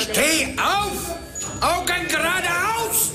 [0.00, 0.92] Steh auf!
[1.60, 3.08] Augen geradeaus!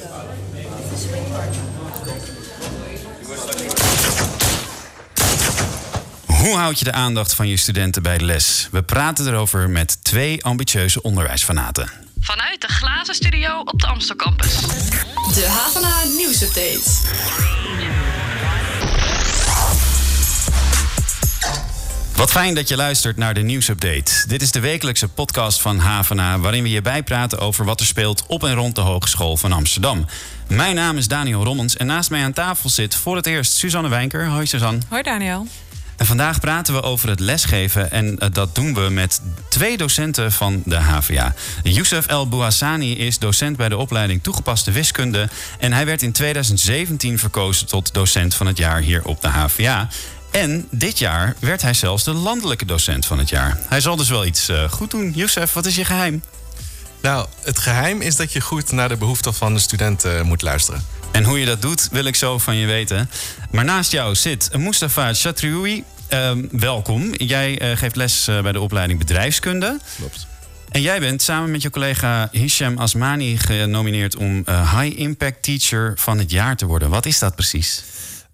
[6.26, 8.68] Hoe houd je de aandacht van je studenten bij de les?
[8.72, 11.90] We praten erover met twee ambitieuze onderwijsfanaten.
[12.20, 14.60] Vanuit de glazen studio op de Amstel Campus.
[15.34, 17.95] De Havana Nieuwsupdate.
[22.16, 24.28] Wat fijn dat je luistert naar de nieuwsupdate.
[24.28, 26.40] Dit is de wekelijkse podcast van Havana...
[26.40, 30.06] waarin we je bijpraten over wat er speelt op en rond de Hogeschool van Amsterdam.
[30.48, 33.90] Mijn naam is Daniel Rommens en naast mij aan tafel zit voor het eerst Suzanne
[33.90, 34.28] Wijnker.
[34.28, 34.80] Hoi Suzanne.
[34.90, 35.48] Hoi Daniel.
[35.96, 40.32] En vandaag praten we over het lesgeven en eh, dat doen we met twee docenten
[40.32, 41.34] van de HVA.
[41.64, 47.20] Youssef El Bouhassani is docent bij de opleiding toegepaste wiskunde en hij werd in 2017
[47.20, 49.88] verkozen tot docent van het jaar hier op de HVA.
[50.36, 53.58] En dit jaar werd hij zelfs de landelijke docent van het jaar.
[53.68, 55.12] Hij zal dus wel iets eh, goed doen.
[55.16, 56.24] Youssef, wat is je geheim?
[57.02, 60.42] Nou, het geheim is dat je goed naar de behoeften van de studenten eh, moet
[60.42, 60.86] luisteren.
[61.12, 63.10] En hoe je dat doet, wil ik zo van je weten.
[63.52, 65.84] Maar naast jou zit Mustafa Chatrioui.
[66.08, 67.14] Ehm, welkom.
[67.14, 69.80] Jij eh, geeft les bij de opleiding bedrijfskunde.
[69.98, 70.28] Klopt.
[70.76, 75.94] En jij bent samen met je collega Hisham Asmani genomineerd om eh, High Impact Teacher
[75.96, 76.90] van het jaar te worden.
[76.90, 77.84] Wat is dat precies?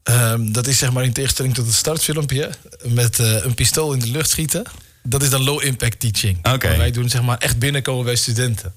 [0.04, 2.50] Ehm, dat is zeg maar in tegenstelling tot het startfilmpje
[2.84, 4.64] met eh, een pistool in de lucht schieten.
[5.04, 6.38] Dat is dan low impact teaching.
[6.42, 8.74] Maar Wij doen zeg maar echt binnenkomen bij studenten.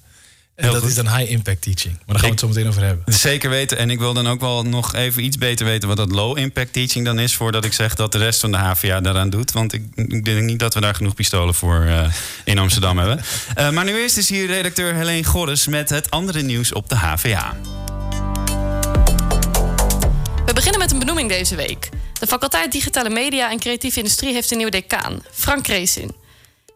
[0.55, 0.89] En Heel dat goed.
[0.89, 1.93] is dan high impact teaching.
[1.93, 3.13] Maar daar gaan we het zo meteen over hebben.
[3.13, 3.77] Zeker weten.
[3.77, 6.73] En ik wil dan ook wel nog even iets beter weten wat dat low impact
[6.73, 7.35] teaching dan is.
[7.35, 9.51] Voordat ik zeg dat de rest van de HVA daaraan doet.
[9.51, 12.11] Want ik, ik denk niet dat we daar genoeg pistolen voor eh,
[12.43, 13.21] in Amsterdam hebben.
[13.55, 16.95] Eh, maar nu eerst is hier redacteur Helene Gorres met het andere nieuws op de
[16.95, 17.55] HVA.
[20.55, 21.89] Beginnen met een benoeming deze week.
[22.19, 26.15] De faculteit Digitale Media en Creatieve Industrie heeft een nieuwe decaan, Frank Kreesin.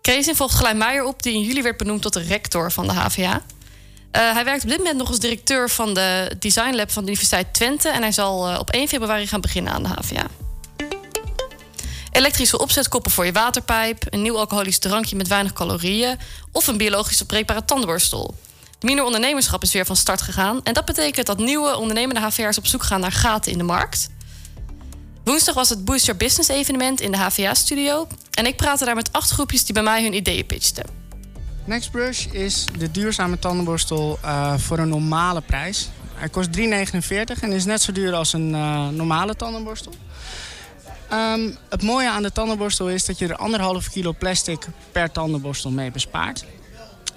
[0.01, 2.93] Kreesin volgt Glijn Meijer op, die in juli werd benoemd tot de rector van de
[2.93, 3.41] HVA.
[4.11, 7.11] Eh, hij werkt op dit moment nog als directeur van de Design Lab van de
[7.11, 7.89] Universiteit Twente...
[7.89, 10.27] en hij zal eh, op 1 februari gaan beginnen aan de HVA.
[12.11, 14.05] Elektrische opzetkoppen voor je waterpijp...
[14.09, 16.19] een nieuw alcoholisch drankje met weinig calorieën...
[16.51, 18.35] of een biologisch opbreekbare tandenborstel.
[18.79, 20.63] Miner ondernemerschap is weer van start gegaan...
[20.63, 24.09] en dat betekent dat nieuwe ondernemende HVA'ers op zoek gaan naar gaten in de markt...
[25.29, 28.07] Woensdag was het Boost Your Business evenement in de HVA-studio.
[28.31, 30.85] En ik praatte daar met acht groepjes die bij mij hun ideeën pitchten.
[31.65, 35.89] Nextbrush is de duurzame tandenborstel eh, voor een normale prijs.
[36.13, 36.63] Hij kost 3,49
[37.41, 39.93] en is net zo duur als een eh, normale tandenborstel.
[41.09, 45.71] Ehm, het mooie aan de tandenborstel is dat je er anderhalf kilo plastic per tandenborstel
[45.71, 46.45] mee bespaart.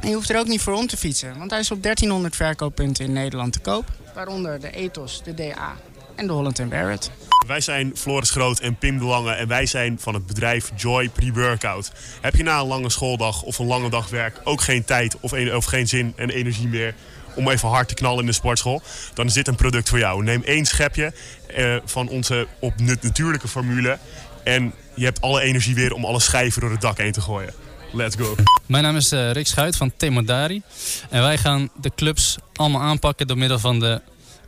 [0.03, 2.37] En je hoeft er ook niet voor om te fietsen, want hij is op 1300
[2.37, 3.85] verkooppunten in Nederland te koop.
[4.15, 5.77] Waaronder de Ethos, de DA
[6.15, 7.11] en de Holland Barrett.
[7.47, 11.09] Wij zijn Floris Groot en Pim de Lange en wij zijn van het bedrijf Joy
[11.09, 11.93] Pre-Workout.
[12.21, 15.33] Heb je na een lange schooldag of een lange dag werk ook geen tijd of,
[15.33, 16.95] of geen zin en energie meer
[17.35, 18.83] om even hard te knallen in de sportschool?
[19.15, 20.23] Dan is dit een product voor jou.
[20.23, 21.13] Neem één schepje
[21.47, 23.99] eh, van onze op nat- natuurlijke formule
[24.45, 27.55] en je hebt alle energie weer om alle schijven door het dak heen te gooien.
[27.93, 28.35] Let's go.
[28.67, 30.63] Mijn naam is eh, Rick Schuit van Temodari.
[31.11, 34.01] En wij gaan de clubs allemaal aanpakken door middel van de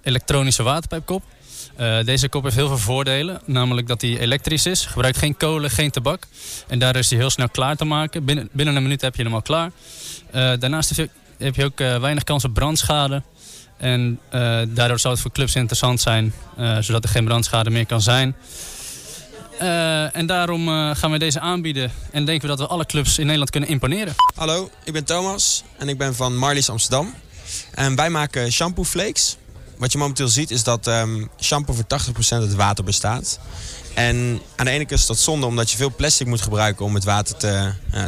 [0.02, 1.22] elektronische waterpijpkop.
[1.76, 3.40] Eh, deze kop heeft heel veel voordelen.
[3.44, 4.86] Namelijk dat hij elektrisch is.
[4.86, 6.26] Gebruikt geen kolen, geen tabak.
[6.66, 8.24] En daardoor is hij heel snel klaar te maken.
[8.24, 9.70] Binnen, binnen een minuut heb je hem al klaar.
[10.30, 10.96] Eh, daarnaast
[11.38, 13.22] heb je, ook weinig kans op brandschade.
[13.76, 14.20] En
[14.68, 16.32] daardoor zou het voor clubs interessant zijn.
[16.80, 18.36] zodat er geen brandschade meer kan zijn.
[19.64, 21.92] Eh, en daarom eh, gaan we deze aanbieden.
[22.10, 24.14] En denken we dat we alle clubs in Nederland kunnen imponeren.
[24.34, 27.14] Hallo, ik ben Thomas en ik ben van Marlies Amsterdam.
[27.70, 29.36] En wij maken shampoo flakes.
[29.76, 33.38] Wat je momenteel ziet is dat ehm, shampoo voor 80% uit water bestaat.
[33.94, 36.94] En aan de ene kant is dat zonde omdat je veel plastic moet gebruiken om
[36.94, 38.04] het water te, eh,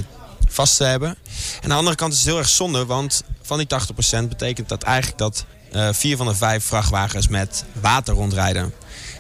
[0.49, 1.09] vast te hebben.
[1.09, 4.69] En aan de andere kant is het heel erg zonde, want van die 80% betekent
[4.69, 5.45] dat eigenlijk dat
[5.93, 8.73] vier van de vijf vrachtwagens met water rondrijden.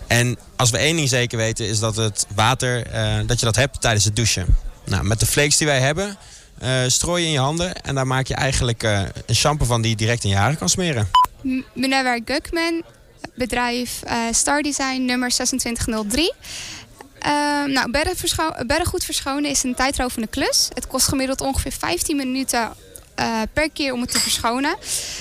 [0.06, 3.56] En als we één ding zeker weten is dat het water, eh, dat je dat
[3.56, 4.56] hebt tijdens het douchen.
[4.84, 6.16] Nou, met de flakes die wij hebben,
[6.58, 9.80] eh, strooi je in je handen en daar maak je eigenlijk eh, een shampoo van
[9.82, 11.08] die je direct in je haren kan smeren.
[11.74, 12.82] Meneer Gukman,
[13.34, 16.32] bedrijf Star Design nummer 2603.
[17.18, 20.68] Ehm nou, verscho- bedden goed verschonen is een tijdrovende klus.
[20.74, 22.72] Het kost gemiddeld ongeveer 15 minuten
[23.16, 24.76] eh, per keer om het te verschonen.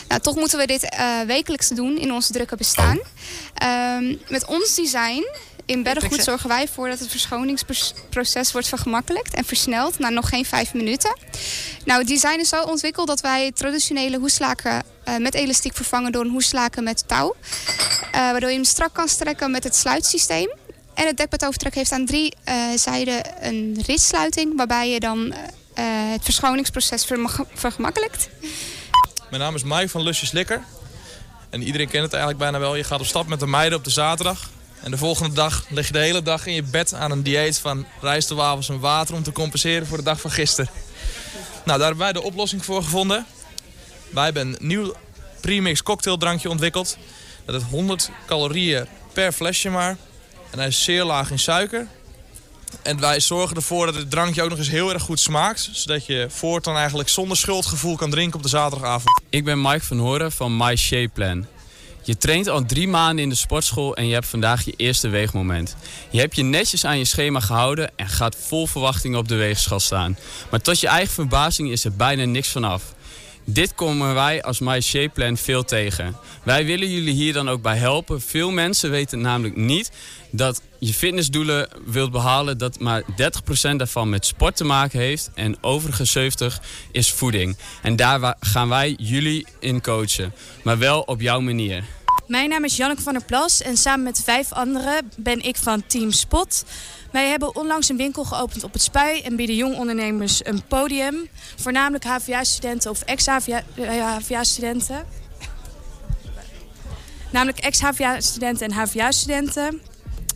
[0.07, 2.99] Nou, toch moeten we dit eh, wekelijks doen in ons drukke bestaan.
[3.53, 5.25] Ehm, met ons design
[5.65, 10.45] in Beddengoed zorgen wij ervoor dat het verschoningsproces wordt vergemakkelijkt en versneld na nog geen
[10.45, 11.17] vijf minuten.
[11.85, 16.23] Nou, het design is zo ontwikkeld dat wij traditionele hoeslaken eh, met elastiek vervangen door
[16.23, 17.35] een hoeslaken met touw.
[18.11, 20.49] Waardoor je hem strak kan strekken met het sluitsysteem.
[20.93, 22.33] En het dekbedovertrek heeft aan drie
[22.75, 25.33] zijden een ritsluiting, waarbij je dan
[26.11, 27.07] het verschoningsproces
[27.53, 28.29] vergemakkelijkt.
[29.29, 30.63] Mijn naam is Mike van Lusjes Likker.
[31.49, 32.75] En iedereen kent het eigenlijk bijna wel.
[32.75, 34.49] Je gaat op stap met de meiden op de zaterdag.
[34.81, 37.59] En de volgende dag lig je de hele dag in je bed aan een dieet
[37.59, 39.15] van rijstwafels en water...
[39.15, 40.69] om te compenseren voor de dag van gisteren.
[41.63, 43.25] Nou, daar hebben wij de oplossing voor gevonden.
[44.09, 44.93] Wij hebben een nieuw
[45.41, 46.97] premix cocktaildrankje ontwikkeld.
[47.45, 49.97] Dat heeft 100 calorieën per flesje maar.
[50.51, 51.87] En hij is zeer laag in suiker.
[52.85, 55.69] En wij zorgen ervoor dat het drankje ook nog eens heel erg goed smaakt.
[55.71, 59.21] Zodat je voortaan eigenlijk zonder schuldgevoel kan drinken op de zaterdagavond.
[59.29, 61.45] Ik ben Mike van Horen van My Shape Plan.
[62.03, 65.75] Je traint al drie maanden in de sportschool en je hebt vandaag je eerste weegmoment.
[66.09, 69.79] Je hebt je netjes aan je schema gehouden en gaat vol verwachting op de weegschaal
[69.79, 70.17] staan.
[70.51, 72.94] Maar tot je eigen verbazing is er bijna niks vanaf.
[73.45, 74.81] Dit komen wij als My
[75.33, 76.15] veel tegen.
[76.43, 78.21] Wij willen jullie hier dan ook bij helpen.
[78.21, 79.91] Veel mensen weten namelijk niet
[80.31, 82.57] dat je fitnessdoelen wilt behalen...
[82.57, 83.05] dat maar 30%
[83.75, 85.31] daarvan met sport te maken heeft...
[85.33, 86.31] en overige
[86.61, 87.57] 70% is voeding.
[87.81, 90.33] En daar gaan wij jullie in coachen.
[90.63, 91.83] Maar wel op jouw manier.
[92.27, 95.83] Mijn naam is Janneke van der Plas en samen met vijf anderen ben ik van
[95.87, 96.65] Team Spot.
[97.11, 101.27] Wij hebben onlangs een winkel geopend op het Spui en bieden jong ondernemers een podium.
[101.55, 105.05] Voornamelijk HVA-studenten of ex-HVA-studenten.
[107.31, 109.81] Namelijk ex-HVA-studenten en HVA-studenten.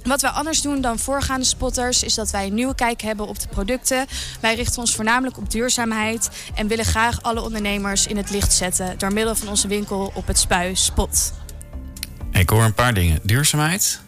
[0.04, 3.40] Wat wij anders doen dan voorgaande spotters is dat wij een nieuwe kijk hebben op
[3.40, 4.06] de producten.
[4.42, 8.98] Wij richten ons voornamelijk op duurzaamheid en willen graag alle ondernemers in het licht zetten
[8.98, 11.32] door middel van onze winkel op het Spui Spot.
[12.32, 13.20] Ik hoor een paar dingen.
[13.24, 14.00] Duurzaamheid.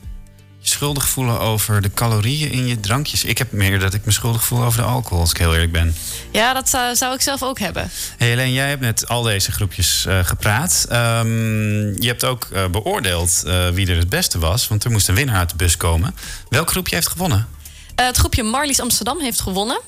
[0.59, 3.23] Je schuldig voelen over de calorieën in je drankjes.
[3.23, 5.71] Ik heb meer dat ik me schuldig voel over de alcohol, als ik heel eerlijk
[5.71, 5.95] ben.
[6.31, 7.89] Ja, dat zou, zou ik zelf ook hebben.
[8.17, 10.85] Helene, jij hebt met al deze groepjes eh, gepraat.
[10.89, 14.67] Ehm, je hebt ook eh, beoordeeld eh, wie er het beste was.
[14.67, 16.15] Want er moest een winnaar uit de bus komen.
[16.49, 17.47] Welk groepje heeft gewonnen?
[17.95, 19.79] Het groepje Marlies Amsterdam heeft gewonnen.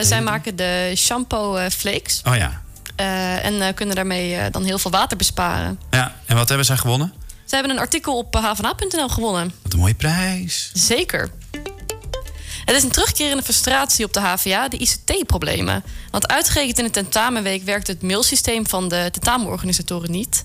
[0.00, 2.20] Zij maken de shampoo flakes.
[2.24, 2.62] Oh ja.
[3.42, 5.78] En kunnen daarmee dan heel veel water besparen.
[5.90, 6.14] ja.
[6.26, 7.12] En wat hebben zij gewonnen?
[7.54, 9.52] Ze hebben een artikel op eh, hvna.nl gewonnen.
[9.62, 10.70] Wat een mooie prijs.
[10.72, 11.30] Zeker.
[12.64, 15.84] Het is een terugkerende frustratie op de HVA, de ICT-problemen.
[16.10, 20.44] Want uitgerekend in de tentamenweek werkt het mailsysteem van de tentamenorganisatoren niet.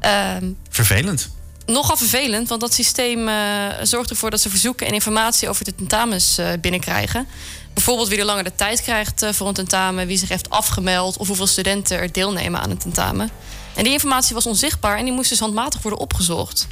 [0.00, 1.30] Ehm, Vervelend.
[1.66, 3.34] nogal vervelend, want dat systeem eh,
[3.82, 7.26] zorgt ervoor dat ze verzoeken en informatie over de tentamens eh, binnenkrijgen.
[7.74, 11.16] Bijvoorbeeld wie er langer de tijd krijgt eh, voor een tentamen, wie zich heeft afgemeld
[11.16, 13.30] of hoeveel studenten er deelnemen aan een tentamen.
[13.80, 16.66] En die informatie was onzichtbaar en die moest dus handmatig worden opgezocht.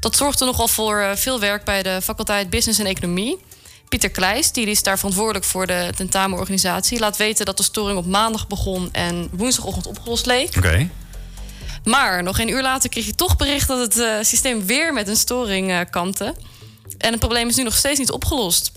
[0.00, 3.38] Dat zorgde nogal voor eh, veel werk bij de faculteit Business en Economie.
[3.88, 8.06] Pieter Kleijs, die is daar verantwoordelijk voor de tentamenorganisatie, laat weten dat de storing op
[8.06, 10.56] maandag begon en woensdagochtend opgelost leek.
[10.56, 10.90] Oké.
[11.84, 15.08] Maar nog een uur later kreeg je toch bericht dat het eh, systeem weer met
[15.08, 16.34] een storing eh kampte.
[16.98, 18.72] En het probleem is nu nog steeds niet opgelost.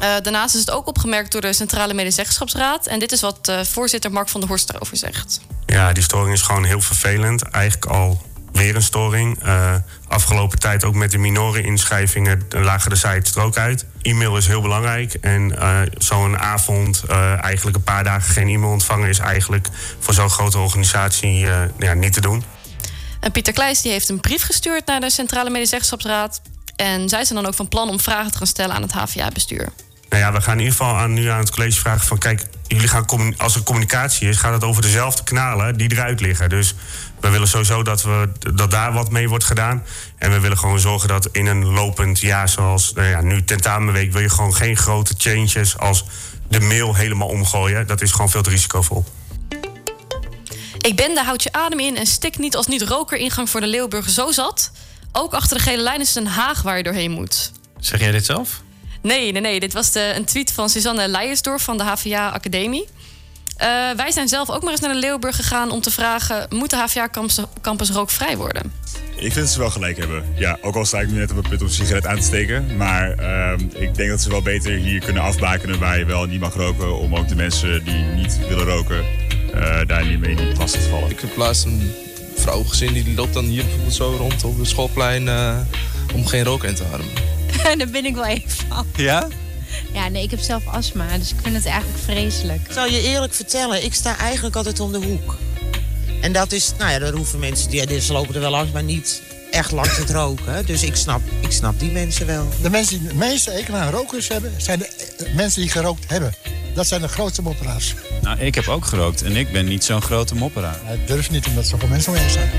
[0.00, 2.86] Eh, daarnaast is het ook opgemerkt door de Centrale Medezeggenschapsraad.
[2.86, 5.40] En dit is wat eh, voorzitter Mark van der Horst daarover zegt.
[5.66, 7.42] Ja, die storing is gewoon heel vervelend.
[7.42, 8.22] Eigenlijk al
[8.52, 9.42] weer een storing.
[9.42, 9.74] Eh,
[10.08, 13.86] afgelopen tijd ook met de minoren-inschrijvingen lagen de sites er ook uit.
[14.02, 15.14] E-mail is heel belangrijk.
[15.14, 15.54] En
[15.98, 17.04] zo'n avond,
[17.40, 19.08] eigenlijk een paar dagen geen e-mail ontvangen...
[19.08, 19.68] is eigenlijk
[19.98, 21.46] voor zo'n grote organisatie
[21.78, 22.44] ja, niet te doen.
[23.20, 26.40] En Pieter Kleijs die heeft een brief gestuurd naar de Centrale Medezeggenschapsraad.
[26.76, 29.68] En zij zijn dan ook van plan om vragen te gaan stellen aan het HVA-bestuur.
[30.08, 32.18] Nou ja, we gaan in ieder geval aan, nu aan het college vragen van...
[32.18, 36.48] kijk, jullie gaan als er communicatie is, gaat het over dezelfde kanalen die eruit liggen.
[36.48, 36.74] Dus
[37.20, 39.84] we willen sowieso dat, we, dat daar wat mee wordt gedaan.
[40.18, 44.12] En we willen gewoon zorgen dat in een lopend jaar zoals nou ja, nu tentamenweek...
[44.12, 46.04] wil je gewoon geen grote changes als
[46.48, 47.86] de mail helemaal omgooien.
[47.86, 49.04] Dat is gewoon veel te risicovol.
[50.78, 53.66] Ik ben de houd je adem in en stik niet als niet-roker ingang voor de
[53.66, 54.70] Leeuwburger zo zat.
[55.12, 57.52] Ook achter de gele lijn is Den Haag waar je doorheen moet.
[57.78, 58.62] Zeg jij dit zelf?
[59.02, 59.60] Nee, nee, nee.
[59.60, 62.88] Dit was de, een tweet van Suzanne Leijersdorf van de HVA Academie.
[63.56, 66.46] Eh, wij zijn zelf ook maar eens naar de Leeuwburg gegaan om te vragen...
[66.48, 68.72] moet de HVA-campus campus rookvrij worden?
[69.14, 70.24] Ik vind dat ze wel gelijk hebben.
[70.34, 72.22] Ja, ook al sta ik nu net op het punt om een sigaret aan te
[72.22, 72.76] steken.
[72.76, 76.40] Maar ehm, ik denk dat ze wel beter hier kunnen afbakenen waar je wel niet
[76.40, 76.98] mag roken.
[76.98, 79.04] Om ook de mensen die niet willen roken
[79.54, 81.10] eh, daar niet mee in vast te vallen.
[81.10, 81.92] Ik heb laatst een
[82.36, 85.56] vrouw gezien die loopt dan hier bijvoorbeeld zo rond op het schoolplein eh,
[86.14, 87.37] om geen rook in te ademen.
[87.78, 88.86] Daar ben ik wel even van.
[88.96, 89.28] Ja?
[89.92, 92.60] Ja, nee, ik heb zelf astma, dus ik vind het eigenlijk vreselijk.
[92.66, 95.36] Ik zal je eerlijk vertellen, ik sta eigenlijk altijd om de hoek.
[96.20, 98.72] En dat is, nou ja, daar hoeven mensen, die, die- ze lopen er wel langs,
[98.72, 100.66] maar niet echt langs het roken.
[100.66, 102.48] Dus ik snap, ik snap die mensen wel.
[102.62, 104.86] De mensen die het meeste ekel aan rokers hebben, zijn de
[105.26, 106.34] eh, mensen die gerookt hebben.
[106.74, 107.94] Dat zijn de grootste mopperaars.
[108.22, 110.78] Nou, ik heb ook gerookt en ik ben niet zo'n grote mopperaar.
[110.84, 112.50] Het durft niet omdat zoveel mensen omheen zijn.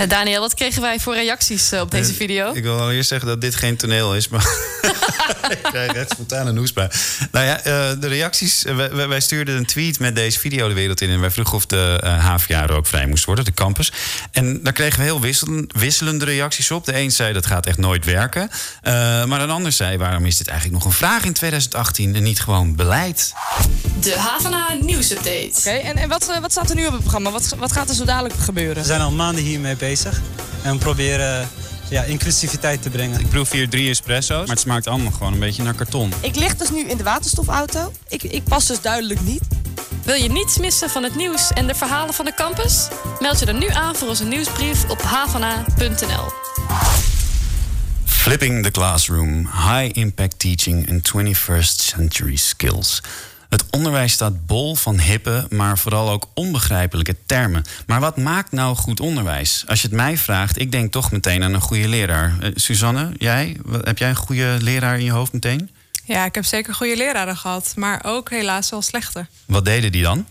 [0.00, 2.52] Eh, Daniel, wat kregen wij voor reacties eh, op deze video?
[2.52, 4.46] Ik wil al eerst zeggen dat dit geen toneel is, maar
[5.54, 6.88] ik krijg echt spontane hoestbui.
[7.30, 8.64] Nou ja, eh, de reacties.
[8.64, 11.10] eh, wij, stuurden een tweet met deze video de wereld in.
[11.10, 13.92] En wij vroegen of de eh HVA er ook vrij moest worden, de campus.
[14.32, 16.84] En daar kregen we heel wisselen- wisselende reacties op.
[16.84, 18.50] De een zei dat gaat echt nooit werken.
[18.82, 22.22] Eh, maar een ander zei: waarom is dit eigenlijk nog een vraag in 2018 en
[22.22, 23.32] niet gewoon beleid?
[24.00, 25.52] De Havana nieuwsupdate.
[25.58, 27.30] Oké, en, en wat, eh, wat staat er nu op het programma?
[27.30, 28.76] Wat, wat gaat er zo dadelijk gebeuren?
[28.76, 30.20] We zijn al maanden hiermee bezig.
[30.62, 31.48] En we proberen
[31.90, 33.20] ja, inclusiviteit te brengen.
[33.20, 36.12] Ik proef hier drie espresso's, maar het smaakt allemaal gewoon een beetje naar karton.
[36.20, 37.92] Ik lig dus nu in de waterstofauto.
[38.08, 39.42] Ik, ik pas dus duidelijk niet.
[40.04, 42.88] Wil je niets missen van het nieuws en de verhalen van de campus?
[43.20, 46.32] Meld je dan nu aan voor onze nieuwsbrief op havana.nl.
[48.04, 53.02] Flipping the Classroom, High Impact Teaching and 21st Century Skills.
[53.50, 57.64] Het onderwijs staat bol van hippe, maar vooral ook onbegrijpelijke termen.
[57.86, 59.64] Maar wat maakt nou goed onderwijs?
[59.66, 62.36] Als je het mij vraagt, ik denk toch meteen aan een goede leraar.
[62.40, 63.56] Eh, Suzanne, jij?
[63.82, 65.70] Heb jij een goede leraar in je hoofd meteen?
[66.04, 69.26] Ja, ik heb zeker goede leraren gehad, maar ook helaas wel slechte.
[69.46, 70.26] Wat deden die dan?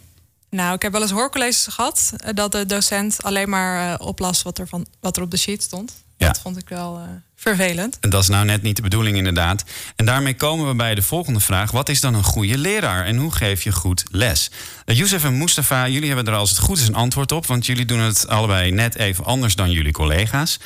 [0.49, 4.41] Nou, ik heb wel eens hoorcolleges gehad eh, dat de docent alleen maar eh, oplas
[4.41, 5.93] wat er, van, wat er op de sheet stond.
[6.19, 6.27] Ja.
[6.27, 7.03] Dat vond ik wel eh,
[7.35, 7.97] vervelend.
[7.99, 9.63] En dat is nou net niet de bedoeling, inderdaad.
[9.95, 13.17] En daarmee komen we bij de volgende vraag: wat is dan een goede leraar en
[13.17, 14.51] hoe geef je goed les?
[14.85, 17.65] Uh, Youssef en Mustafa, jullie hebben er als het goed is een antwoord op, want
[17.65, 20.59] jullie doen het allebei net even anders dan jullie collega's.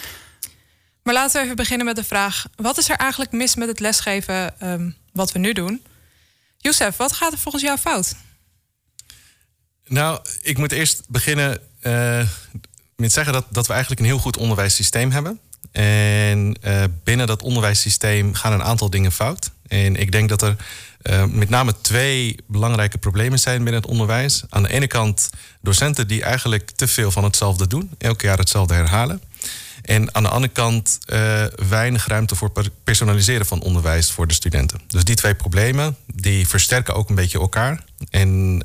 [1.03, 3.79] Maar laten we even beginnen met de vraag: wat is er eigenlijk mis met het
[3.79, 5.86] lesgeven ehm, wat we nu doen?
[6.57, 8.15] Youssef, wat gaat er volgens jou fout?
[9.86, 12.27] Nou, ik moet eerst beginnen eh,
[13.03, 15.39] met zeggen dat, dat we eigenlijk een heel goed onderwijssysteem hebben.
[15.72, 19.51] En eh, binnen dat onderwijssysteem gaan een aantal dingen fout.
[19.67, 20.55] En ik denk dat er
[21.01, 24.43] eh, met name twee belangrijke problemen zijn binnen het onderwijs.
[24.50, 25.29] Aan de ene kant
[25.62, 29.22] docenten die eigenlijk te veel van hetzelfde doen, elk jaar hetzelfde herhalen.
[29.81, 34.33] En aan de andere kant eh, weinig ruimte voor per- personaliseren van onderwijs voor de
[34.33, 34.81] studenten.
[34.88, 37.83] Dus die twee problemen die versterken ook een beetje elkaar.
[38.10, 38.62] En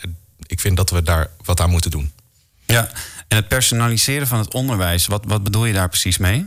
[0.46, 2.12] ik vind dat we daar wat aan moeten doen.
[2.72, 2.90] Ja,
[3.28, 6.46] en het personaliseren van het onderwijs, wat, wat bedoel je daar precies mee?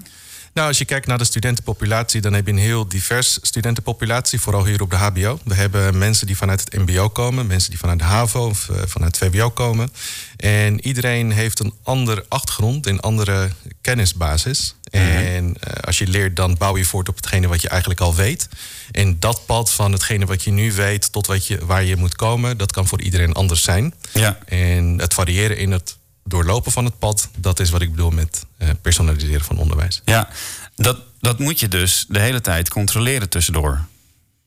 [0.53, 4.65] Nou, als je kijkt naar de studentenpopulatie, dan heb je een heel divers studentenpopulatie, vooral
[4.65, 5.39] hier op de HBO.
[5.43, 8.75] We hebben mensen die vanuit het MBO komen, mensen die vanuit de HAVO of eh,
[8.85, 9.93] vanuit het VWO komen.
[10.37, 13.49] En iedereen heeft een andere achtergrond, een andere
[13.81, 14.75] kennisbasis.
[14.91, 18.15] En eh, als je leert, dan bouw je voort op hetgene wat je eigenlijk al
[18.15, 18.49] weet.
[18.91, 22.15] En dat pad van hetgene wat je nu weet tot wat je, waar je moet
[22.15, 23.93] komen, dat kan voor iedereen anders zijn.
[24.13, 24.37] Ja.
[24.45, 25.95] En het variëren in het
[26.31, 30.01] doorlopen van het pad, dat is wat ik bedoel met eh, personaliseren van onderwijs.
[30.05, 30.29] Ja,
[30.75, 33.85] dat, dat moet je dus de hele tijd controleren tussendoor.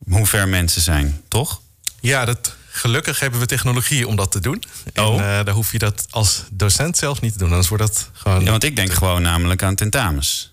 [0.09, 1.61] Hoe ver mensen zijn, toch?
[2.01, 4.63] Ja, dat, gelukkig hebben we technologie om dat te doen.
[4.93, 5.21] En Oh.
[5.39, 7.49] eh, dan hoef je dat als docent zelf niet te doen.
[7.51, 8.45] Anders wordt dat gewoon.
[8.45, 10.53] Ja, want ik denk gewoon namelijk aan tentamens.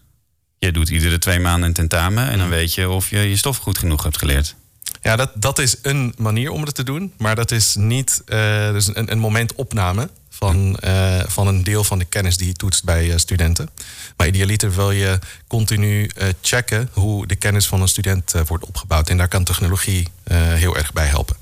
[0.57, 3.57] Je doet iedere twee maanden een tentamen en dan weet je of je je stof
[3.57, 4.55] goed genoeg hebt geleerd.
[5.01, 7.13] Ja, dat, dat is een manier om het te doen.
[7.17, 10.09] Maar dat is niet eh, dus een, een momentopname
[10.41, 13.69] van, eh, van een deel van de kennis die je toetst bij eh, studenten.
[14.17, 19.09] Maar idealiter wil je continu eh, checken hoe de kennis van een student wordt opgebouwd.
[19.09, 21.35] En daar kan technologie heel erg bij helpen.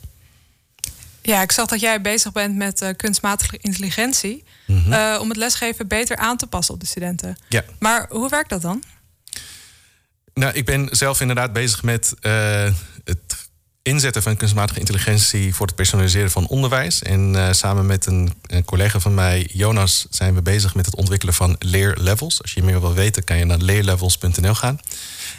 [1.22, 4.44] Ja, ik zag dat jij bezig bent met kunstmatige intelligentie.
[4.66, 5.20] Mhm.
[5.20, 7.38] om het lesgeven beter aan te passen op de studenten.
[7.48, 7.64] Ja.
[7.80, 8.84] Maar hoe werkt dat dan?
[10.34, 12.14] Nou, ik ben zelf inderdaad bezig met
[13.04, 13.49] het
[13.90, 17.02] inzetten van kunstmatige intelligentie voor het personaliseren van onderwijs.
[17.02, 20.96] En eh, samen met een, een collega van mij, Jonas, zijn we bezig met het
[20.96, 22.42] ontwikkelen van leerlevels.
[22.42, 24.80] Als je meer wil weten, kan je naar leerlevels.nl gaan.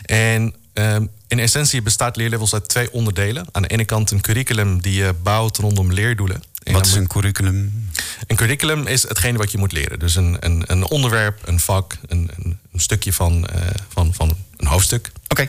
[0.04, 3.47] En ehm, in essentie bestaat leerlevels uit twee onderdelen.
[3.52, 6.42] Aan de ene kant een curriculum die je bouwt rondom leerdoelen.
[6.62, 7.88] En Wat is een curriculum?
[8.26, 9.99] een curriculum is hetgene wat je moet leren.
[9.99, 12.30] Dus een, een, een onderwerp, een vak, een,
[12.73, 15.12] een, stukje van, eh, van, van een hoofdstuk.
[15.28, 15.49] Oké.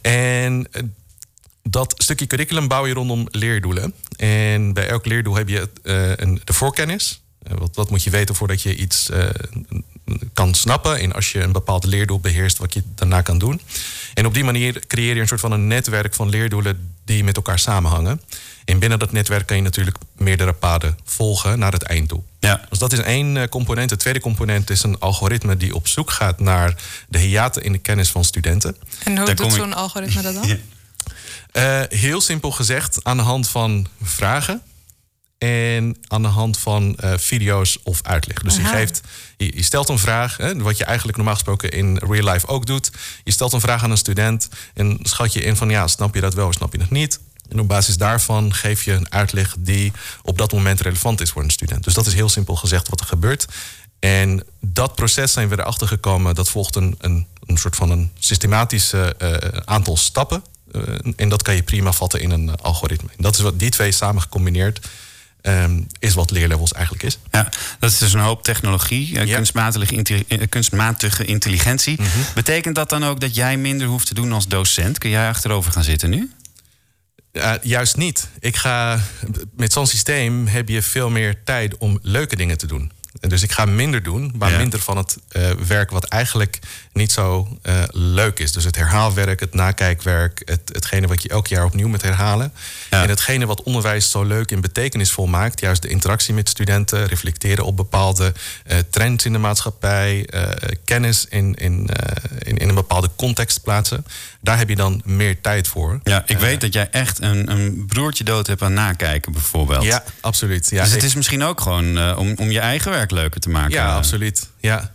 [0.00, 0.66] En
[1.62, 3.94] dat stukje curriculum bouw je rondom leerdoelen.
[4.16, 7.22] En bij elk leerdoel heb je eh, een, de voorkennis.
[7.42, 9.28] Eh, wat, wat moet je weten voordat je iets eh,
[10.32, 10.98] kan snappen?
[10.98, 13.60] En als je een bepaald leerdoel beheerst, wat je daarna kan doen.
[14.14, 17.36] En op die manier creëer je een soort van een netwerk van leerdoelen die met
[17.36, 18.20] elkaar samenhangen.
[18.64, 22.24] En binnen dat netwerk kan je natuurlijk meerdere paden volgen naar het einddoel.
[22.38, 22.66] Ja.
[22.68, 23.88] Dus dat is één eh, component.
[23.88, 26.74] De tweede component is een algoritme die op zoek gaat naar
[27.08, 28.76] de hiaten in de kennis van studenten.
[29.04, 30.58] En hoe Daar doet ik- zo'n algoritme dat dan?
[31.52, 34.62] Eh, heel simpel gezegd, aan de hand van vragen
[35.38, 38.42] en aan de hand van eh, video's of uitleg.
[38.42, 39.00] Dus je, geeft,
[39.36, 42.66] je, je stelt een vraag, hè, wat je eigenlijk normaal gesproken in real life ook
[42.66, 42.90] doet.
[43.24, 46.20] Je stelt een vraag aan een student en schat je in van ja, snap je
[46.20, 47.20] dat wel of snap je dat niet?
[47.48, 49.92] En op basis daarvan geef je een uitleg die
[50.22, 51.84] op dat moment relevant is voor een student.
[51.84, 53.46] Dus dat is heel simpel gezegd wat er gebeurt.
[53.98, 56.34] En dat proces zijn we erachter gekomen.
[56.34, 60.42] Dat volgt een, een, een soort van een systematische eh, aantal stappen.
[60.72, 60.82] Eh,
[61.16, 63.08] en dat kan je prima vatten in een eh, algoritme.
[63.16, 64.86] Dat is wat die twee samen gecombineerd
[65.40, 67.18] ehm, is wat leerlevels eigenlijk is.
[67.30, 67.48] Ja,
[67.78, 72.00] dat is dus een hoop technologie, eh, kunstmatige, intelli- kunstmatige intelligentie.
[72.00, 72.08] Mhm.
[72.34, 74.98] Betekent dat dan ook dat jij minder hoeft te doen als docent?
[74.98, 76.30] Kun jij achterover gaan zitten nu?
[77.62, 78.28] Juist niet.
[78.38, 79.00] Ik ga,
[79.56, 82.92] met zo'n systeem heb je veel meer tijd om leuke dingen te doen.
[83.20, 84.58] Dus ik ga minder doen, maar Ja.
[84.58, 86.58] minder van het eh, werk wat eigenlijk
[86.92, 88.52] niet zo eh, leuk is.
[88.52, 92.52] Dus het herhaalwerk, het nakijkwerk, het, hetgene wat je elk jaar opnieuw moet herhalen.
[92.90, 97.64] En hetgene wat onderwijs zo leuk en betekenisvol maakt, juist de interactie met studenten, reflecteren
[97.64, 98.32] op bepaalde
[98.64, 100.28] eh, trends in de maatschappij,
[100.84, 101.88] kennis in, in,
[102.38, 104.04] in, in een bepaalde context plaatsen.
[104.40, 106.00] Daar heb je dan meer tijd voor.
[106.02, 109.82] Ja, ik weet dat jij echt een, een broertje dood hebt aan nakijken, bijvoorbeeld.
[109.84, 110.70] Ja, absoluut.
[110.70, 113.70] Ja, dus het is misschien ook gewoon om, om je eigen werk leuker te maken.
[113.72, 114.48] Ja, absoluut.
[114.60, 114.92] Ja.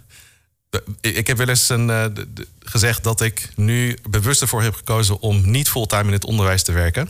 [1.02, 4.76] Ik heb wel eens een, eh, de- de- gezegd dat ik nu bewust ervoor heb
[4.76, 7.10] gekozen om niet fulltime in het onderwijs te werken.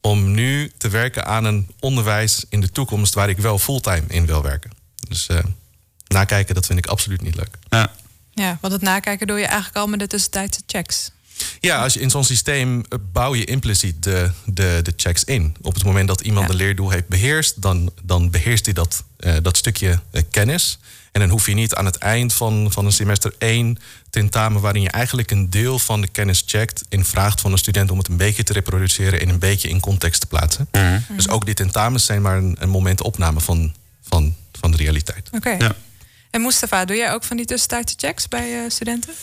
[0.00, 4.26] Om nu te werken aan een onderwijs in de toekomst waar ik wel fulltime in
[4.26, 4.70] wil werken.
[5.08, 5.38] Dus eh,
[6.06, 7.56] nakijken, dat vind ik absoluut niet leuk.
[7.68, 7.92] Ja.
[8.32, 11.10] Ja, want het nakijken doe je eigenlijk al met de tussentijdse checks.
[11.60, 15.56] Ja, als je in zo'n systeem eh, bouw je impliciet de, de, de checks in.
[15.60, 19.34] Op het moment dat iemand de leerdoel heeft beheerst, dan, dan beheerst hij dat, eh,
[19.42, 20.78] dat stukje eh, kennis.
[21.12, 23.78] En dan hoef je niet aan het eind van, van een semester één
[24.10, 27.90] tentamen, waarin je eigenlijk een deel van de kennis checkt en vraagt van de student
[27.90, 30.68] om het een beetje te reproduceren en een beetje in context te plaatsen.
[31.16, 35.28] Dus ook die tentamens zijn maar een, een momentopname van, van, van de realiteit.
[35.32, 35.56] Oké.
[36.30, 39.14] En Mustafa, doe jij ook van die tussentijdse checks bij eh, studenten?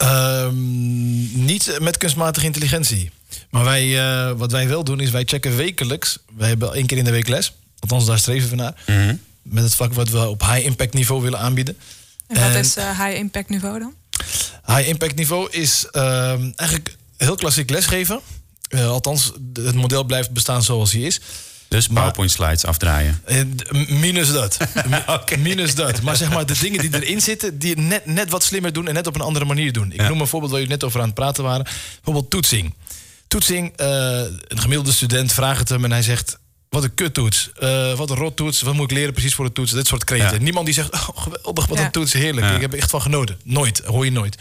[0.00, 3.10] Ehm, niet met kunstmatige intelligentie.
[3.50, 6.18] Maar wij, eh, wat wij wel doen is wij checken wekelijks.
[6.36, 7.52] Wij hebben één keer in de week les.
[7.78, 8.82] Althans, daar streven we naar.
[8.86, 9.14] Mhm.
[9.42, 11.76] Met het vak wat we op high impact niveau willen aanbieden.
[12.26, 13.94] En wat En is eh, high impact niveau dan?
[14.66, 18.20] High impact niveau is ehm, eigenlijk heel klassiek lesgeven.
[18.68, 21.20] Eh, althans, het model blijft bestaan zoals hij is.
[21.70, 23.20] Dus PowerPoint slides afdraaien.
[23.24, 23.40] Eh,
[23.88, 24.56] Minus dat.
[24.90, 26.02] Mi- Minus dat.
[26.02, 28.88] Maar zeg maar, de dingen die erin zitten, die het net, net wat slimmer doen
[28.88, 29.92] en net op een andere manier doen.
[29.92, 31.64] Ik noem een voorbeeld waar jullie net over aan het praten waren.
[31.94, 32.74] Bijvoorbeeld toetsing.
[33.28, 33.86] Toetsing, eh,
[34.48, 36.38] een gemiddelde student vraagt het hem en hij zegt.
[36.68, 37.50] Wat een kuttoets.
[37.58, 38.62] Eh, wat een rottoets.
[38.62, 39.72] Wat moet ik leren precies voor de toets?
[39.72, 40.32] Dit soort kreten.
[40.32, 40.38] Ja.
[40.42, 41.84] Niemand die zegt, oh, geweldig, wat Ja.
[41.84, 42.46] een toets, heerlijk.
[42.46, 42.54] Ja.
[42.54, 43.38] Ik heb er echt van genoten.
[43.44, 44.36] Nooit, hoor je nooit.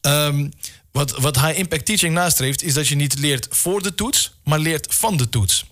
[0.00, 0.48] Ehm,
[0.92, 4.58] wat, wat high impact teaching nastreeft, is dat je niet leert voor de toets, maar
[4.58, 5.64] leert van de toets.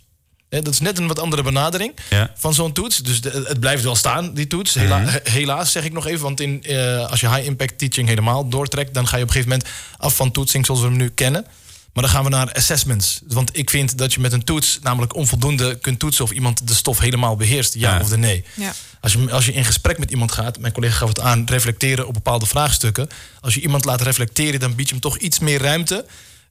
[0.52, 2.30] Hè, dat is net een wat andere benadering Ja.
[2.36, 2.96] van zo'n toets.
[2.96, 4.74] Dus de- het blijft wel staan, die toets.
[4.74, 5.08] Hela- Mhm.
[5.08, 8.48] he- helaas zeg ik nog even, want in, eh, als je high impact teaching helemaal
[8.48, 11.08] doortrekt, dan ga je op een gegeven moment af van toetsing zoals we hem nu
[11.08, 11.46] kennen.
[11.92, 13.20] Maar dan gaan we naar assessments.
[13.26, 16.74] Want ik vind dat je met een toets namelijk onvoldoende kunt toetsen of iemand de
[16.74, 18.00] stof helemaal beheerst, ja, Ja.
[18.00, 18.44] of de nee.
[18.54, 18.72] Ja.
[19.00, 22.06] Als je, als je in gesprek met iemand gaat, mijn collega gaf het aan, reflecteren
[22.06, 23.08] op bepaalde vraagstukken.
[23.40, 26.04] Als je iemand laat reflecteren, dan bied je hem toch iets meer ruimte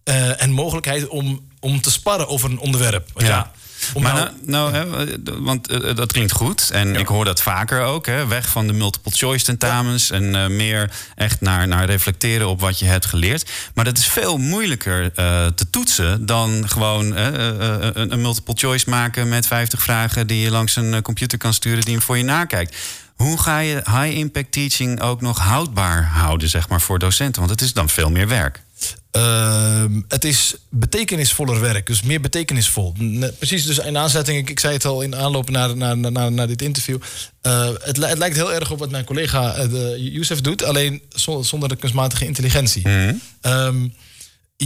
[0.04, 3.10] eh, en mogelijkheid om, om te sparren over een onderwerp.
[3.14, 3.52] Want ja.
[3.94, 4.86] Om maar nou- nou, hè,
[5.40, 6.70] want eh, dat klinkt goed.
[6.72, 8.06] En ik hoor dat vaker ook.
[8.06, 10.12] Hè, weg van de multiple choice tentamens.
[10.12, 13.50] En eh, meer echt naar, naar reflecteren op wat je hebt geleerd.
[13.74, 17.50] Maar dat is veel moeilijker eh, te toetsen dan gewoon eh, eh,
[17.84, 21.38] eh, een, een multiple choice maken met 50 vragen die je langs een eh, computer
[21.38, 22.76] kan sturen die hem voor je nakijkt.
[23.16, 27.40] Hoe ga je high impact teaching ook nog houdbaar houden, zeg maar, voor docenten?
[27.42, 28.62] Want het is dan veel meer werk.
[29.12, 32.94] Ehm, het is betekenisvoller werk, dus meer betekenisvol.
[33.38, 36.48] Precies, dus in aanzetting, ik, ik zei het al in aanloop naar, naar, naar, naar
[36.48, 36.98] dit interview.
[37.42, 41.46] Eh, het, het lijkt heel erg op wat mijn collega uh, Youssef doet, alleen zonder,
[41.46, 42.84] zonder de kunstmatige intelligentie.
[43.42, 43.88] Ehm,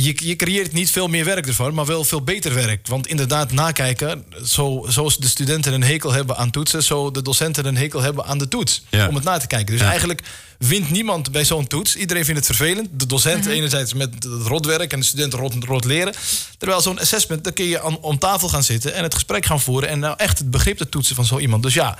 [0.03, 2.87] je, je creëert niet veel meer werk ervan, maar wel veel beter werk.
[2.87, 7.65] Want inderdaad, nakijken, zo, zoals de studenten een hekel hebben aan toetsen, zo de docenten
[7.65, 8.83] een hekel hebben aan de toets.
[8.89, 9.07] Ja.
[9.07, 9.71] Om het na te kijken.
[9.71, 9.89] Dus Ja.
[9.89, 10.21] eigenlijk
[10.57, 11.95] wint niemand bij zo'n toets.
[11.95, 12.89] Iedereen vindt het vervelend.
[12.99, 13.49] De docent Mhm.
[13.53, 16.13] enerzijds met het rotwerk en de studenten rot, rot leren.
[16.57, 19.61] Terwijl zo'n assessment, dan kun je aan, om tafel gaan zitten en het gesprek gaan
[19.61, 19.89] voeren.
[19.89, 21.63] En nou echt het begrip te toetsen van zo iemand.
[21.63, 21.97] Dus ja,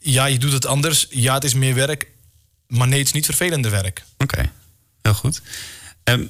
[0.00, 1.06] ja, je doet het anders.
[1.10, 2.06] Ja, het is meer werk.
[2.66, 4.04] Maar nee, het is niet vervelender werk.
[4.18, 4.50] Oké,
[5.02, 5.42] heel goed.
[6.04, 6.24] Ehm,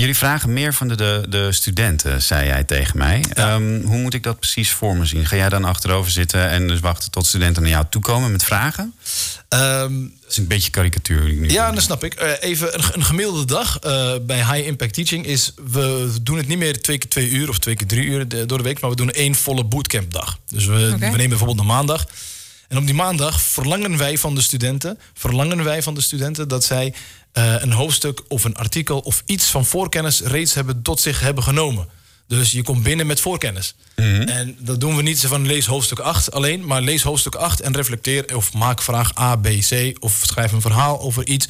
[0.00, 3.24] jullie vragen meer van de, de, de studenten, zei jij tegen mij.
[3.32, 5.26] Ehm, hoe moet ik dat precies voor me zien?
[5.26, 8.44] Ga jij dan achterover zitten en dus wachten tot studenten naar jou toe komen met
[8.44, 8.94] vragen?
[9.48, 11.32] dat is een beetje karikatuur.
[11.32, 12.14] nu Ja, dat snap ik.
[12.14, 15.52] Eh, even een, een gemiddelde dag eh, bij High Impact Teaching is...
[15.72, 18.46] we doen het niet meer twee keer twee uur of twee keer drie uur de-
[18.46, 18.80] door de week...
[18.80, 20.38] maar we doen één volle bootcampdag.
[20.48, 22.06] Dus we, we nemen bijvoorbeeld een maandag.
[22.68, 24.98] En op die maandag verlangen wij van de studenten...
[25.14, 26.94] verlangen wij van de studenten dat zij
[27.32, 28.98] eh, een hoofdstuk of een artikel...
[28.98, 31.88] of iets van voorkennis reeds hebben tot zich hebben genomen.
[32.26, 33.74] Dus je komt binnen met voorkennis.
[33.94, 37.60] En dat doen we niet zo van lees hoofdstuk 8 alleen, maar lees hoofdstuk 8
[37.60, 41.48] en reflecteer of maak vraag A, B, C of schrijf een verhaal over iets.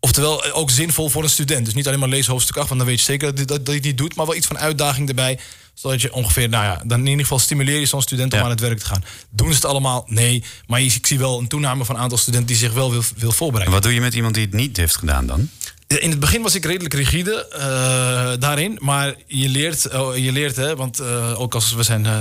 [0.00, 1.64] Oftewel eh, ook zinvol voor een student.
[1.64, 3.80] Dus niet alleen maar lezen hoofdstuk 8, want dan weet je zeker dat, dat, dat
[3.80, 4.14] niet doet.
[4.14, 5.38] Maar wel iets van uitdaging erbij.
[5.74, 8.50] Zodat je ongeveer, nou ja, dan in ieder geval stimuleer je zo'n student om aan
[8.50, 9.04] het werk te gaan.
[9.30, 10.04] Doen ze het allemaal?
[10.08, 10.44] Nee.
[10.66, 13.02] Maar je, ik zie wel een toename van een aantal studenten die zich wel wil,
[13.16, 13.74] wil En voorbereiden.
[13.74, 15.48] wat doe je met iemand die het niet heeft gedaan dan?
[15.86, 18.78] In het begin was ik redelijk rigide eh, daarin.
[18.80, 22.18] Maar je leert, oh, je leert hè, want eh, ook als we zijn eh,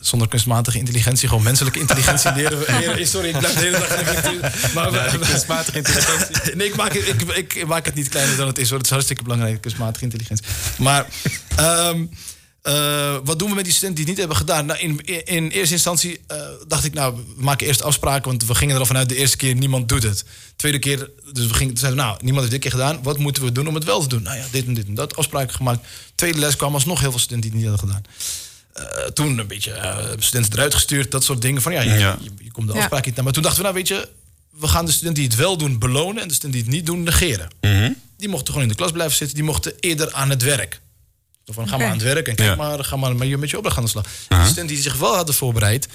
[0.00, 2.58] zonder kunstmatige intelligentie, gewoon menselijke intelligentie leren.
[2.58, 4.72] we- sorry, ik blijf de hele dag.
[4.74, 6.54] Maar Ja, kunstmatige intelligentie.
[6.54, 8.68] nee, ik maak, het, ik, ik maak het niet kleiner dan het is.
[8.68, 8.76] Hoor.
[8.76, 10.44] Het is hartstikke belangrijk, kunstmatige intelligentie.
[10.78, 11.06] Maar
[11.56, 12.04] ehm,
[12.62, 14.66] eh, wat doen we met die studenten die het niet hebben gedaan?
[14.66, 16.36] Nou, in, in eerste instantie eh,
[16.68, 18.28] dacht ik, nou, we maken eerst afspraken.
[18.28, 20.24] Want we gingen er al vanuit de eerste keer, niemand doet het.
[20.56, 23.02] Tweede keer, dus we gingen, zeiden we, nou, niemand heeft dit keer gedaan.
[23.02, 24.22] Wat moeten we doen om het wel te doen?
[24.22, 25.16] Nou ja, dit en dit en dat.
[25.16, 25.86] Afspraken gemaakt.
[26.14, 28.14] Tweede les kwam alsnog heel veel studenten die het niet hadden gedaan.
[28.72, 31.62] Eh, toen een beetje eh, studenten eruit gestuurd, dat soort dingen.
[31.62, 32.18] Van ja, je, Ja.
[32.22, 32.78] je, je komt de Ja.
[32.80, 33.24] afspraak niet naar.
[33.24, 34.08] Maar toen dachten we, nou weet je,
[34.50, 36.86] we gaan de studenten die het wel doen belonen en de studenten die het niet
[36.86, 37.48] doen negeren.
[37.60, 37.92] Mhm.
[38.16, 40.80] Die mochten gewoon in de klas blijven zitten, die mochten eerder aan het werk.
[41.54, 41.92] Van, ga maar Oké.
[41.94, 42.54] aan het werk en kijk Ja.
[42.54, 44.04] maar, ga maar met je, met je opdracht aan de slag.
[44.28, 45.88] De studenten die zich wel hadden voorbereid,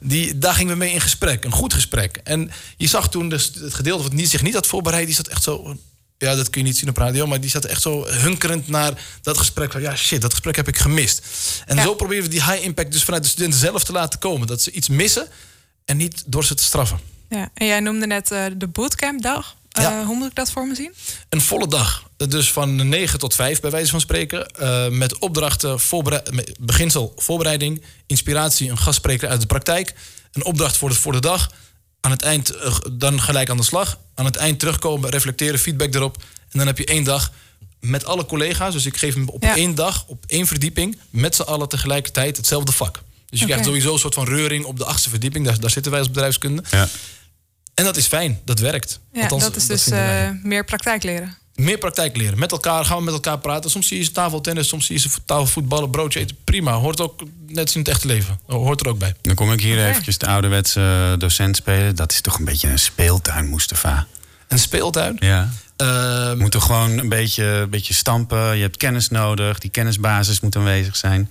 [0.00, 1.44] die, daar gingen we mee in gesprek.
[1.44, 2.20] Een goed gesprek.
[2.24, 5.14] En je zag toen de, st- het gedeelte wat niet, zich niet had voorbereid, die
[5.14, 5.76] zat echt zo...
[6.18, 8.92] Ja, dat kun je niet zien op radio, maar die zat echt zo hunkerend naar
[9.22, 9.72] dat gesprek.
[9.72, 11.26] Van, ja, shit, dat gesprek heb ik gemist.
[11.66, 14.46] En zo proberen we die high impact dus vanuit de studenten zelf te laten komen.
[14.46, 15.26] Dat ze iets missen
[15.84, 16.98] en niet door ze te straffen.
[17.28, 17.50] Ja.
[17.54, 19.56] En jij noemde net eh, de bootcampdag.
[19.72, 20.92] Eh, hoe moet ik dat voor me zien?
[21.28, 22.10] Een volle dag.
[22.16, 24.46] Dus van 9 tot 5 bij wijze van spreken.
[24.50, 25.78] eh, met opdrachten,
[26.30, 29.94] met beginsel, voorbereiding, inspiratie, een gastspreker uit de praktijk.
[30.32, 31.50] Een opdracht voor de, voor de dag.
[32.00, 33.98] Aan het eind eh, dan gelijk aan de slag.
[34.14, 36.16] Aan het eind terugkomen, reflecteren, feedback erop.
[36.50, 37.32] En dan heb je één dag
[37.80, 38.72] met alle collega's.
[38.72, 40.98] Dus ik geef hem op één dag, op één verdieping...
[41.10, 43.02] met z'n allen tegelijkertijd hetzelfde vak.
[43.30, 45.44] Dus je krijgt sowieso een soort van reuring op de achtste verdieping.
[45.44, 46.62] Daar, daar zitten wij als bedrijfskunde.
[47.74, 49.00] En dat is fijn, dat werkt.
[49.12, 51.36] Ja, Althans, dat is dus eh, meer praktijk leren.
[51.54, 52.38] Meer praktijk leren.
[52.38, 53.70] Met elkaar gaan we met elkaar praten.
[53.70, 56.36] Soms zie je ze tafeltennis, soms zie je ze tafelvoetballen, broodje eten.
[56.44, 58.40] Prima, hoort ook net als in het echte leven.
[58.46, 59.14] Hoort er ook bij.
[59.20, 61.96] Dan kom ik hier eventjes de ouderwetse docent spelen.
[61.96, 64.06] Dat is toch een beetje een speeltuin, Mustafa.
[64.48, 65.16] Een speeltuin?
[65.18, 65.50] Ja.
[65.76, 68.56] Ehm, Je moet toch gewoon een beetje, een beetje stampen.
[68.56, 69.58] Je hebt kennis nodig.
[69.58, 71.30] Die kennisbasis moet aanwezig zijn.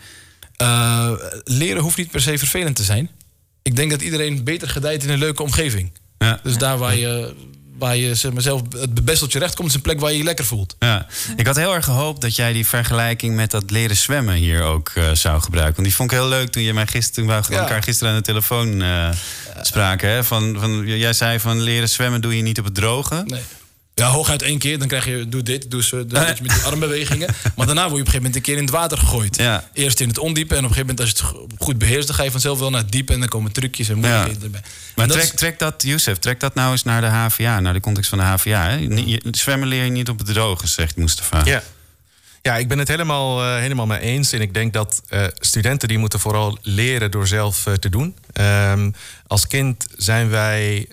[0.56, 1.12] Eh,
[1.43, 3.10] leren hoeft niet per se vervelend te zijn.
[3.62, 5.91] Ik denk dat iedereen beter gedijt in een leuke omgeving.
[6.25, 6.39] Ja.
[6.43, 7.34] Dus daar waar je,
[7.77, 10.23] waar je zeg maar, zelf het besteltje recht komt, is een plek waar je je
[10.23, 10.75] lekker voelt.
[10.79, 11.07] Ja.
[11.36, 14.91] Ik had heel erg gehoopt dat jij die vergelijking met dat leren zwemmen hier ook
[14.95, 15.75] eh, zou gebruiken.
[15.75, 17.60] Want die vond ik heel leuk toen je mij gisteren, toen we Ja.
[17.62, 19.10] elkaar gisteren aan de telefoon eh,
[19.62, 20.10] spraken.
[20.10, 20.23] Hè?
[20.23, 23.23] Van, van, jij zei van leren zwemmen doe je niet op het droge.
[23.25, 23.41] Nee.
[23.95, 24.80] Ja, hooguit één keer.
[24.80, 27.27] Dan krijg je, doe dit, doe zo, doe beetje met die armbewegingen.
[27.56, 29.38] Maar daarna word je op een gegeven moment een keer in het water gegooid.
[29.38, 29.69] Ja.
[29.73, 32.08] Eerst in het ondiepe en op een gegeven moment als je het go- goed beheerst...
[32.08, 34.62] dan ga je vanzelf wel naar het diepe en dan komen trucjes en moeilijkheden erbij.
[34.62, 37.60] Maar En dat trek, is- trek dat, Youssef, trek dat nou eens naar de HVA,
[37.60, 38.69] naar de context van de HVA.
[38.69, 38.88] Hè?
[39.32, 41.41] Zwemmen leer je niet op het droge, zegt Mustafa.
[41.45, 41.63] Ja.
[42.43, 44.32] Ja, ik ben het helemaal, eh, helemaal mee eens.
[44.32, 48.15] En ik denk dat eh, studenten die moeten vooral leren door zelf eh, te doen.
[48.34, 48.91] Ehm,
[49.27, 50.88] als kind zijn wij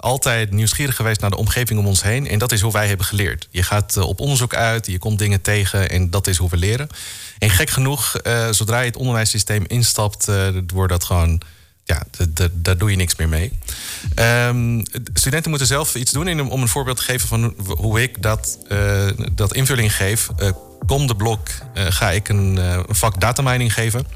[0.00, 2.28] altijd nieuwsgierig geweest naar de omgeving om ons heen.
[2.28, 3.48] En dat is hoe wij hebben geleerd.
[3.50, 6.88] Je gaat op onderzoek uit, je komt dingen tegen en dat is hoe we leren.
[7.38, 8.16] En gek genoeg,
[8.50, 10.28] zodra je het onderwijssysteem instapt,
[10.66, 11.40] wordt dat gewoon
[11.84, 12.02] ja,
[12.52, 13.52] daar doe je niks meer mee.
[14.14, 14.84] Ehm,
[15.14, 16.28] studenten moeten zelf iets doen.
[16.28, 18.58] En om een voorbeeld te geven van hoe ik dat,
[19.32, 20.28] dat invulling geef.
[20.86, 24.06] Kom de blok eh, ga ik een, eh, een vak datamining geven.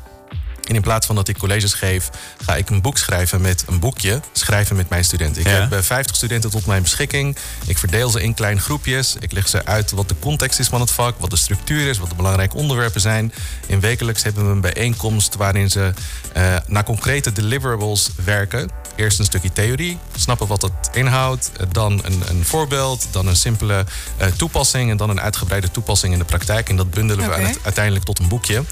[0.68, 2.10] En in plaats van dat ik colleges geef,
[2.44, 4.20] ga ik een boek schrijven met een boekje.
[4.32, 5.40] Schrijven met mijn studenten.
[5.42, 5.60] Ik Ja.
[5.60, 7.36] heb eh, 50 studenten tot mijn beschikking.
[7.66, 9.16] Ik verdeel ze in kleine groepjes.
[9.20, 11.98] Ik leg ze uit wat de context is van het vak, wat de structuur is,
[11.98, 13.32] wat de belangrijke onderwerpen zijn.
[13.68, 15.92] En wekelijks hebben we een bijeenkomst waarin ze
[16.32, 18.70] eh, naar concrete deliverables werken.
[18.96, 21.50] Eerst een stukje theorie, snappen wat het inhoudt.
[21.56, 23.84] eh, Dan een, een voorbeeld, dan een simpele
[24.16, 26.68] eh, toepassing en dan een uitgebreide toepassing in de praktijk.
[26.68, 28.62] En dat bundelen we uiteindelijk tot een boekje.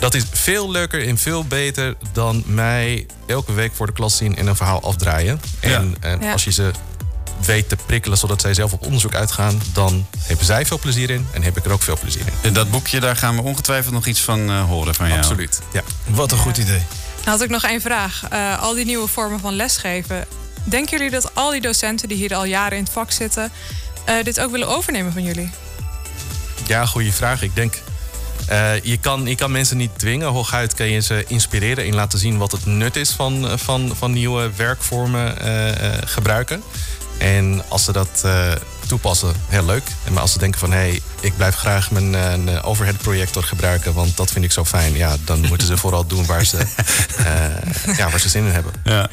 [0.00, 4.36] Dat is veel leuker en veel beter dan mij elke week voor de klas zien
[4.36, 5.40] en een verhaal afdraaien.
[5.60, 6.32] En Ja.
[6.32, 6.70] als je ze
[7.44, 11.26] weet te prikkelen zodat zij zelf op onderzoek uitgaan, dan hebben zij veel plezier in
[11.32, 12.32] en heb ik er ook veel plezier in.
[12.42, 15.18] En Dat boekje, daar gaan we ongetwijfeld nog iets van eh, horen van jou.
[15.18, 15.82] Absoluut, ja.
[16.06, 16.82] Wat een goed idee.
[17.24, 18.22] Dan had ik nog één vraag.
[18.30, 20.26] Eh, al die nieuwe vormen van lesgeven.
[20.64, 23.50] Denken jullie dat al die docenten die hier al jaren in het vak zitten...
[24.04, 25.50] eh, dit ook willen overnemen van jullie?
[26.66, 27.42] Ja, goede vraag.
[27.42, 27.74] Ik denk,
[28.48, 30.28] eh, je, kan, je kan mensen niet dwingen.
[30.28, 34.12] Hooguit kan je ze inspireren en laten zien wat het nut is van, van, van
[34.12, 36.62] nieuwe werkvormen eh, eh, gebruiken.
[37.18, 38.52] En als ze dat eh,
[38.88, 39.82] toepassen, heel leuk.
[40.04, 42.96] En maar als ze denken van, hé, hey, ik blijf graag mijn eh, een overhead
[42.96, 43.92] projector gebruiken...
[43.94, 46.56] want dat vind ik zo fijn, ja, dan moeten ze vooral doen waar ze,
[47.16, 48.72] eh, ja, waar ze zin in hebben.
[48.84, 49.08] Ja.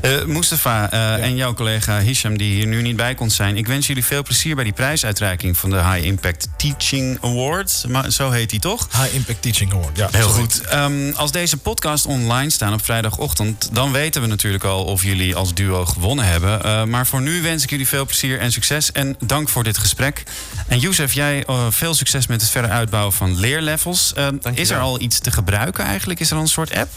[0.00, 3.56] Eh, Mustafa eh, en jouw collega Hisham, die hier nu niet bij kon zijn...
[3.56, 7.84] ik wens jullie veel plezier bij die prijsuitreiking van de High Impact Teaching Award.
[7.88, 8.88] Maar zo heet die toch?
[8.92, 10.08] High Impact Teaching Award, ja.
[10.10, 10.60] Heel goed.
[10.60, 13.68] Ehm, als deze podcast online staan op vrijdagochtend...
[13.72, 16.62] dan weten we natuurlijk al of jullie als duo gewonnen hebben.
[16.62, 18.92] Eh, maar voor nu wens ik jullie veel plezier en succes.
[18.92, 20.22] En dank voor dit gesprek.
[20.68, 24.12] En Youssef, jij eh, veel succes met het verder uitbouwen van leerlevels.
[24.14, 26.20] Eh, is er al iets te gebruiken eigenlijk?
[26.20, 26.90] Is er al een soort app?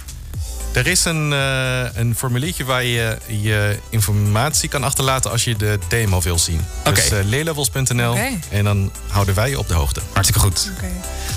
[0.74, 5.80] Er is een, eh, een formuliertje waar je je informatie kan achterlaten als je de
[5.88, 6.66] demo wil zien.
[6.84, 8.16] Dus uh, leerlevels.nl
[8.50, 10.02] en dan houden wij je op de hoogte.
[10.14, 10.72] Hartstikke goed.
[10.78, 10.92] Oké.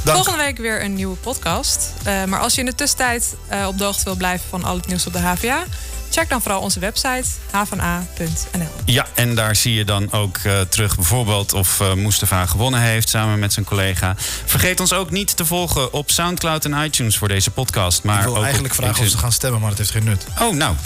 [0.05, 1.93] Volgende week weer een nieuwe podcast.
[2.03, 4.77] Eh, maar als je in de tussentijd eh, op de hoogte wil blijven van al
[4.77, 5.65] het nieuws op de HVA...
[6.13, 8.67] check dan vooral onze website hvna.nl.
[8.85, 13.09] Ja, en daar zie je dan ook eh, terug bijvoorbeeld of eh Mustafa gewonnen heeft
[13.09, 14.15] samen met zijn collega.
[14.45, 18.03] Vergeet ons ook niet te volgen op Soundcloud en iTunes voor deze podcast.
[18.03, 20.05] Maar Ik wil ook eigenlijk op vragen of ze gaan stemmen, maar het heeft geen
[20.05, 20.25] nut.
[20.41, 20.75] Oh, nou.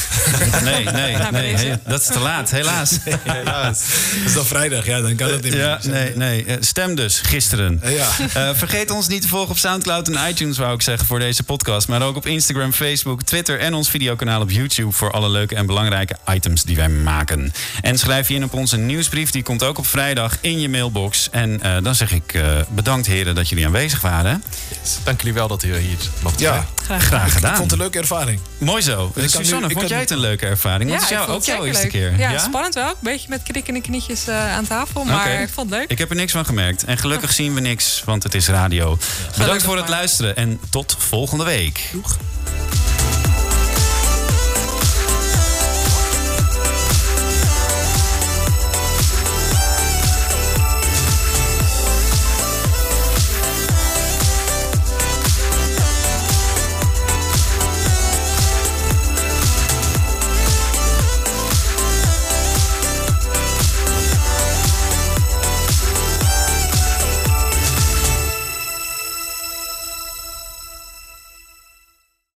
[0.63, 1.55] Nee, nee, Nou, nee.
[1.57, 2.91] he- Dat is te laat, helaas.
[3.25, 3.79] helaas.
[4.17, 5.63] Dat is dan vrijdag, ja, dan kan dat niet meer.
[5.63, 6.45] Ja, nee, nee.
[6.45, 7.81] Eh, Stem dus, gisteren.
[7.85, 8.09] Ja.
[8.35, 11.43] Eh, vergeet ons niet te volgen op Soundcloud en iTunes, wou ik zeggen, voor deze
[11.43, 11.89] podcast.
[11.89, 14.93] Maar ook op Instagram, Facebook, Twitter en ons videokanaal op YouTube...
[14.93, 17.53] voor alle leuke en belangrijke items die wij maken.
[17.81, 21.29] En schrijf je in op onze nieuwsbrief, die komt ook op vrijdag in je mailbox.
[21.31, 24.43] En eh, dan zeg ik eh, bedankt heren dat jullie aanwezig waren.
[25.05, 27.01] Dank jullie wel dat jullie hier mochten Ja, zijn.
[27.01, 27.51] graag, gedaan.
[27.51, 28.41] Ik vond het een leuke ervaring.
[28.59, 29.11] Mooi zo.
[29.15, 30.91] Dus ik kan Susanne, nu- vond kan jij het een leuke ervaring?
[30.91, 31.91] Want het is ik jou, vond ook jouw eerste leuk.
[31.91, 32.19] keer.
[32.19, 32.89] Ja, spannend wel.
[32.89, 35.05] Een beetje met krikkende knietjes eh, aan tafel.
[35.05, 35.91] Maar ik vond het leuk.
[35.91, 36.85] Ik heb er niks van gemerkt.
[36.85, 38.99] En gelukkig zien we niks, want het is radio.
[39.39, 41.89] Bedankt voor het luisteren en tot volgende week.
[41.93, 42.17] Doeg.